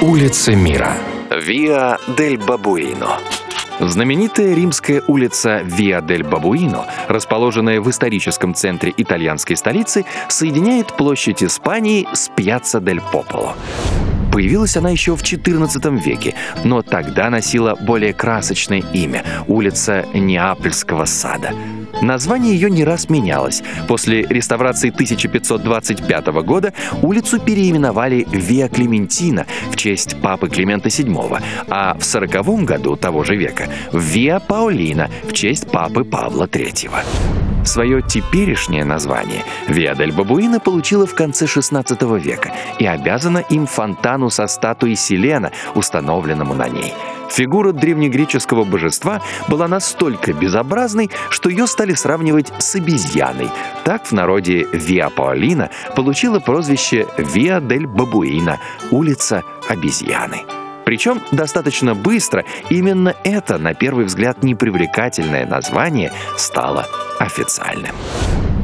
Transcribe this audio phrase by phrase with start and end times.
[0.00, 0.92] Улица мира.
[1.28, 3.18] Виа дель Бабуино.
[3.80, 12.06] Знаменитая римская улица Виа дель Бабуино, расположенная в историческом центре итальянской столицы, соединяет площадь Испании
[12.12, 13.56] с Пьяцца дель Пополо.
[14.32, 16.34] Появилась она еще в XIV веке,
[16.64, 21.52] но тогда носила более красочное имя– улица Неапольского сада.
[22.00, 23.62] Название ее не раз менялось.
[23.88, 26.72] После реставрации 1525 года
[27.02, 33.36] улицу переименовали Виа Клементина в честь папы Климента VII, а в 40 году того же
[33.36, 36.90] века– Виа Паулина в честь папы Павла III.
[37.64, 44.46] Свое теперешнее название Виадель Бабуина получила в конце XVI века и обязана им фонтану со
[44.46, 46.94] статуей Селена, установленному на ней.
[47.30, 53.50] Фигура древнегреческого божества была настолько безобразной, что ее стали сравнивать с обезьяной.
[53.84, 58.58] Так в народе Виа Паолина получила прозвище Виа дель Бабуина–
[58.90, 60.44] улица обезьяны.
[60.86, 66.86] Причем достаточно быстро именно это, на первый взгляд, непривлекательное название стало
[67.18, 67.94] официальным.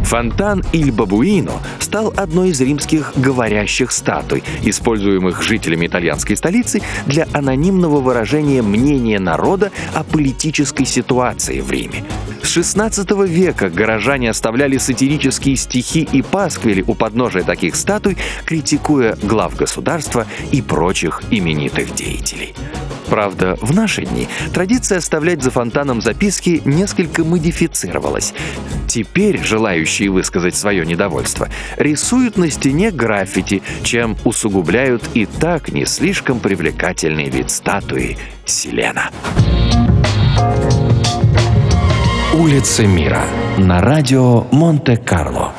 [0.05, 8.00] Фонтан Иль Бабуино стал одной из римских говорящих статуй, используемых жителями итальянской столицы для анонимного
[8.00, 12.05] выражения мнения народа о политической ситуации в Риме.
[12.42, 19.56] С XVI века горожане оставляли сатирические стихи и пасквили у подножия таких статуй, критикуя глав
[19.56, 22.55] государства и прочих именитых деятелей.
[23.08, 28.34] Правда, в наши дни традиция оставлять за фонтаном записки несколько модифицировалась.
[28.86, 36.41] Теперь желающие высказать свое недовольство рисуют на стене граффити, чем усугубляют и так не слишком
[36.41, 39.11] привлекательный вид статуи Селена.
[42.34, 43.24] Улица мира
[43.58, 45.52] на радио Монте-Карло.